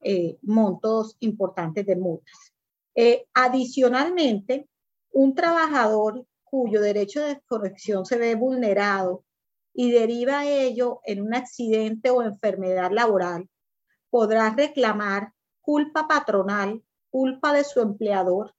eh, 0.00 0.36
montos 0.42 1.16
importantes 1.20 1.86
de 1.86 1.94
multas. 1.94 2.52
Eh, 2.96 3.26
adicionalmente, 3.34 4.66
un 5.12 5.36
trabajador 5.36 6.26
cuyo 6.54 6.80
derecho 6.80 7.20
de 7.20 7.34
desconexión 7.34 8.06
se 8.06 8.16
ve 8.16 8.36
vulnerado 8.36 9.24
y 9.74 9.90
deriva 9.90 10.46
ello 10.46 11.00
en 11.04 11.20
un 11.20 11.34
accidente 11.34 12.10
o 12.10 12.22
enfermedad 12.22 12.92
laboral, 12.92 13.50
podrá 14.08 14.50
reclamar 14.50 15.32
culpa 15.60 16.06
patronal, 16.06 16.80
culpa 17.10 17.52
de 17.52 17.64
su 17.64 17.80
empleador 17.80 18.54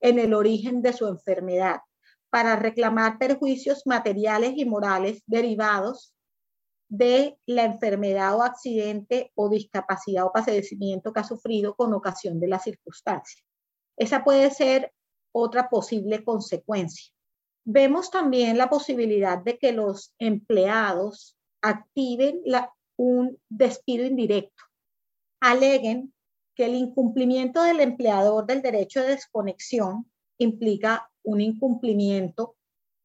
en 0.00 0.20
el 0.20 0.32
origen 0.32 0.80
de 0.80 0.92
su 0.92 1.08
enfermedad, 1.08 1.80
para 2.30 2.54
reclamar 2.54 3.18
perjuicios 3.18 3.84
materiales 3.84 4.52
y 4.54 4.64
morales 4.64 5.20
derivados 5.26 6.14
de 6.88 7.36
la 7.46 7.64
enfermedad 7.64 8.36
o 8.36 8.44
accidente 8.44 9.32
o 9.34 9.48
discapacidad 9.48 10.24
o 10.24 10.32
padecimiento 10.32 11.12
que 11.12 11.18
ha 11.18 11.24
sufrido 11.24 11.74
con 11.74 11.92
ocasión 11.94 12.38
de 12.38 12.46
la 12.46 12.60
circunstancia. 12.60 13.42
Esa 13.96 14.22
puede 14.22 14.52
ser 14.52 14.92
otra 15.32 15.68
posible 15.68 16.22
consecuencia. 16.22 17.12
Vemos 17.64 18.10
también 18.10 18.56
la 18.58 18.70
posibilidad 18.70 19.38
de 19.38 19.58
que 19.58 19.72
los 19.72 20.14
empleados 20.18 21.36
activen 21.62 22.42
un 22.96 23.38
despido 23.48 24.04
indirecto, 24.04 24.64
aleguen 25.40 26.12
que 26.54 26.66
el 26.66 26.74
incumplimiento 26.74 27.62
del 27.62 27.80
empleador 27.80 28.46
del 28.46 28.62
derecho 28.62 29.00
de 29.00 29.08
desconexión 29.08 30.10
implica 30.38 31.10
un 31.22 31.40
incumplimiento 31.40 32.56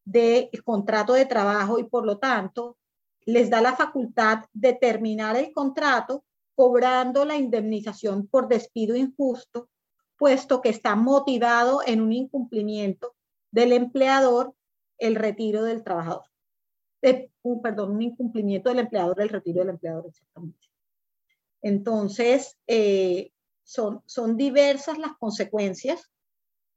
del 0.05 0.49
contrato 0.63 1.13
de 1.13 1.25
trabajo 1.25 1.79
y 1.79 1.83
por 1.83 2.05
lo 2.05 2.17
tanto 2.17 2.77
les 3.25 3.49
da 3.49 3.61
la 3.61 3.75
facultad 3.75 4.45
de 4.53 4.73
terminar 4.73 5.35
el 5.35 5.51
contrato 5.51 6.23
cobrando 6.55 7.25
la 7.25 7.35
indemnización 7.35 8.27
por 8.27 8.47
despido 8.47 8.95
injusto, 8.95 9.69
puesto 10.17 10.61
que 10.61 10.69
está 10.69 10.95
motivado 10.95 11.81
en 11.85 12.01
un 12.01 12.13
incumplimiento 12.13 13.14
del 13.55 13.71
empleador 13.71 14.53
el 14.97 15.15
retiro 15.15 15.63
del 15.63 15.81
trabajador. 15.81 16.25
perdón, 17.63 17.91
un 17.91 18.01
incumplimiento 18.01 18.67
del 18.67 18.79
empleador 18.79 19.15
del 19.15 19.29
retiro 19.29 19.61
del 19.61 19.69
empleador, 19.69 20.05
exactamente. 20.07 20.67
Entonces, 21.61 22.57
eh, 22.67 23.31
son, 23.63 24.01
son 24.05 24.35
diversas 24.35 24.97
las 24.97 25.13
consecuencias. 25.17 26.11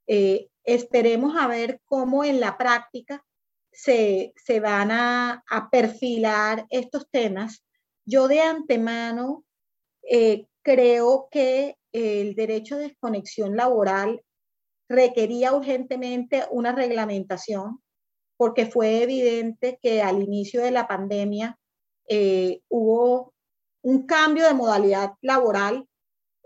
Eh, 0.06 0.50
esperemos 0.62 1.37
a 1.37 1.49
ver 1.49 1.80
cómo 1.85 2.23
en 2.23 2.38
la 2.38 2.56
práctica 2.56 3.25
se, 3.73 4.32
van 4.62 4.92
a, 4.92 5.68
perfilar 5.73 6.64
estos 6.70 7.11
temas. 7.11 7.64
Yo 8.04 8.28
de 8.28 8.40
antemano 8.40 9.44
eh, 10.08 10.47
creo 10.62 11.28
que 11.28 11.76
el 11.90 12.37
derecho 12.37 12.76
de 12.76 12.85
desconexión 12.85 13.56
laboral 13.56 14.23
requería 14.88 15.52
urgentemente 15.52 16.45
una 16.50 16.73
reglamentación 16.73 17.83
porque 18.37 18.66
fue 18.66 19.02
evidente 19.02 19.78
que 19.83 20.00
al 20.00 20.23
inicio 20.23 20.62
de 20.62 20.71
la 20.71 20.87
pandemia 20.87 21.59
eh, 22.09 22.62
hubo 22.68 23.35
un 23.83 24.07
cambio 24.07 24.47
de 24.47 24.54
modalidad 24.54 25.12
laboral 25.21 25.87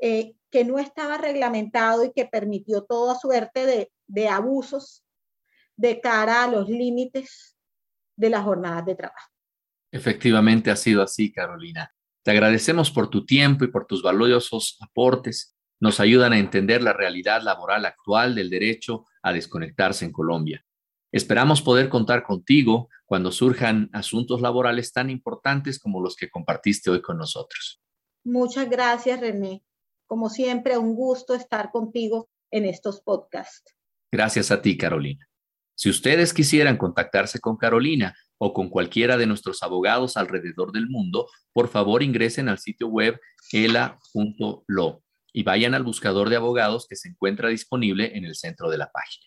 eh, 0.00 0.34
que 0.50 0.64
no 0.64 0.78
estaba 0.78 1.18
reglamentado 1.18 2.04
y 2.04 2.12
que 2.12 2.26
permitió 2.26 2.84
toda 2.84 3.14
suerte 3.14 3.66
de, 3.66 3.92
de 4.06 4.28
abusos 4.28 5.04
de 5.76 6.00
cara 6.00 6.44
a 6.44 6.48
los 6.48 6.68
límites 6.68 7.56
de 8.16 8.30
las 8.30 8.42
jornadas 8.42 8.84
de 8.84 8.94
trabajo. 8.94 9.30
Efectivamente 9.90 10.70
ha 10.70 10.76
sido 10.76 11.02
así, 11.02 11.32
Carolina. 11.32 11.92
Te 12.22 12.30
agradecemos 12.30 12.90
por 12.90 13.10
tu 13.10 13.26
tiempo 13.26 13.64
y 13.64 13.68
por 13.68 13.86
tus 13.86 14.02
valiosos 14.02 14.78
aportes. 14.80 15.54
Nos 15.82 15.98
ayudan 15.98 16.32
a 16.32 16.38
entender 16.38 16.80
la 16.80 16.92
realidad 16.92 17.42
laboral 17.42 17.84
actual 17.86 18.36
del 18.36 18.50
derecho 18.50 19.04
a 19.20 19.32
desconectarse 19.32 20.04
en 20.04 20.12
Colombia. 20.12 20.64
Esperamos 21.10 21.60
poder 21.60 21.88
contar 21.88 22.22
contigo 22.22 22.88
cuando 23.04 23.32
surjan 23.32 23.90
asuntos 23.92 24.40
laborales 24.40 24.92
tan 24.92 25.10
importantes 25.10 25.80
como 25.80 26.00
los 26.00 26.14
que 26.14 26.30
compartiste 26.30 26.88
hoy 26.88 27.02
con 27.02 27.18
nosotros. 27.18 27.82
Muchas 28.22 28.70
gracias, 28.70 29.18
René. 29.18 29.64
Como 30.06 30.30
siempre, 30.30 30.78
un 30.78 30.94
gusto 30.94 31.34
estar 31.34 31.72
contigo 31.72 32.30
en 32.52 32.64
estos 32.64 33.00
podcasts. 33.00 33.74
Gracias 34.12 34.52
a 34.52 34.62
ti, 34.62 34.78
Carolina. 34.78 35.28
Si 35.74 35.90
ustedes 35.90 36.32
quisieran 36.32 36.76
contactarse 36.76 37.40
con 37.40 37.56
Carolina 37.56 38.14
o 38.38 38.54
con 38.54 38.68
cualquiera 38.68 39.16
de 39.16 39.26
nuestros 39.26 39.64
abogados 39.64 40.16
alrededor 40.16 40.70
del 40.70 40.88
mundo, 40.88 41.26
por 41.52 41.66
favor 41.66 42.04
ingresen 42.04 42.48
al 42.48 42.60
sitio 42.60 42.86
web 42.86 43.18
ela.lo 43.50 45.02
y 45.32 45.42
vayan 45.42 45.74
al 45.74 45.82
buscador 45.82 46.28
de 46.28 46.36
abogados 46.36 46.86
que 46.86 46.96
se 46.96 47.08
encuentra 47.08 47.48
disponible 47.48 48.16
en 48.16 48.24
el 48.24 48.34
centro 48.34 48.70
de 48.70 48.78
la 48.78 48.90
página. 48.90 49.26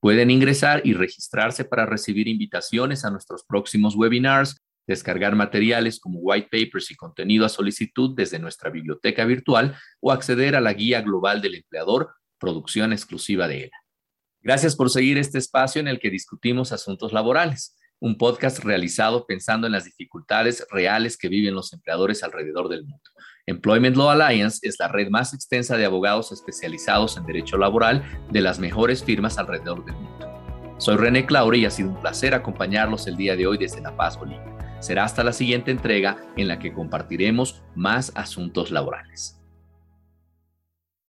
Pueden 0.00 0.30
ingresar 0.30 0.82
y 0.84 0.92
registrarse 0.92 1.64
para 1.64 1.86
recibir 1.86 2.28
invitaciones 2.28 3.04
a 3.04 3.10
nuestros 3.10 3.44
próximos 3.44 3.96
webinars, 3.96 4.56
descargar 4.86 5.34
materiales 5.34 6.00
como 6.00 6.20
white 6.20 6.48
papers 6.50 6.90
y 6.90 6.96
contenido 6.96 7.44
a 7.44 7.48
solicitud 7.48 8.14
desde 8.16 8.38
nuestra 8.38 8.70
biblioteca 8.70 9.24
virtual 9.24 9.76
o 10.00 10.12
acceder 10.12 10.56
a 10.56 10.60
la 10.60 10.72
guía 10.72 11.02
global 11.02 11.42
del 11.42 11.56
empleador, 11.56 12.14
producción 12.38 12.92
exclusiva 12.92 13.48
de 13.48 13.64
ELA. 13.64 13.76
Gracias 14.40 14.76
por 14.76 14.88
seguir 14.88 15.18
este 15.18 15.38
espacio 15.38 15.80
en 15.80 15.88
el 15.88 15.98
que 15.98 16.10
discutimos 16.10 16.72
asuntos 16.72 17.12
laborales, 17.12 17.76
un 17.98 18.16
podcast 18.16 18.60
realizado 18.60 19.26
pensando 19.26 19.66
en 19.66 19.72
las 19.72 19.84
dificultades 19.84 20.64
reales 20.70 21.16
que 21.18 21.28
viven 21.28 21.54
los 21.54 21.72
empleadores 21.72 22.22
alrededor 22.22 22.68
del 22.68 22.84
mundo. 22.84 23.10
Employment 23.48 23.96
Law 23.96 24.10
Alliance 24.10 24.58
es 24.60 24.78
la 24.78 24.88
red 24.88 25.08
más 25.08 25.32
extensa 25.32 25.78
de 25.78 25.86
abogados 25.86 26.32
especializados 26.32 27.16
en 27.16 27.24
derecho 27.24 27.56
laboral 27.56 28.04
de 28.30 28.42
las 28.42 28.58
mejores 28.58 29.02
firmas 29.02 29.38
alrededor 29.38 29.86
del 29.86 29.94
mundo. 29.94 30.76
Soy 30.76 30.98
René 30.98 31.24
Claure 31.24 31.56
y 31.56 31.64
ha 31.64 31.70
sido 31.70 31.88
un 31.88 31.98
placer 31.98 32.34
acompañarlos 32.34 33.06
el 33.06 33.16
día 33.16 33.36
de 33.36 33.46
hoy 33.46 33.56
desde 33.56 33.80
La 33.80 33.96
Paz, 33.96 34.18
Bolivia. 34.18 34.54
Será 34.80 35.04
hasta 35.04 35.24
la 35.24 35.32
siguiente 35.32 35.70
entrega 35.70 36.18
en 36.36 36.46
la 36.46 36.58
que 36.58 36.74
compartiremos 36.74 37.62
más 37.74 38.12
asuntos 38.14 38.70
laborales. 38.70 39.37